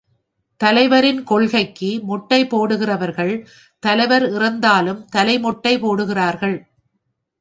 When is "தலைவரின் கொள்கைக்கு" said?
0.61-1.89